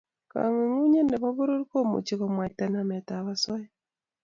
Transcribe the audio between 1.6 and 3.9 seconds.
komuchi komwaita nametab osoya